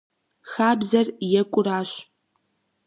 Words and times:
Хабзэр 0.51 1.07
екӀуращ. 1.39 1.91